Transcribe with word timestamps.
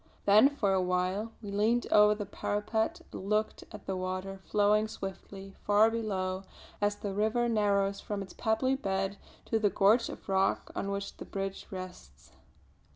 Then 0.25 0.49
for 0.49 0.73
a 0.73 0.81
while 0.81 1.31
we 1.43 1.51
leaned 1.51 1.85
over 1.91 2.15
the 2.15 2.25
parapet 2.25 3.01
and 3.11 3.29
looked 3.29 3.65
at 3.71 3.85
the 3.85 3.95
water 3.95 4.41
flowing 4.45 4.87
swiftly 4.87 5.53
far 5.63 5.91
below 5.91 6.41
as 6.81 6.95
the 6.95 7.13
river 7.13 7.47
narrows 7.47 8.01
from 8.01 8.23
its 8.23 8.33
pebbly 8.33 8.73
bed 8.73 9.17
to 9.45 9.59
the 9.59 9.69
gorge 9.69 10.09
of 10.09 10.27
rock 10.27 10.71
on 10.75 10.89
which 10.89 11.17
the 11.17 11.25
bridge 11.25 11.67
rests. 11.69 12.31